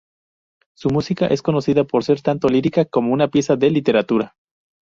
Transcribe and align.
Su 0.73 0.89
música 0.89 1.27
es 1.27 1.43
conocida 1.43 1.83
por 1.83 2.03
ser 2.03 2.21
tanto 2.23 2.49
lírica 2.49 2.85
como 2.85 3.13
una 3.13 3.27
pieza 3.27 3.55
de 3.55 3.69
literatura. 3.69 4.35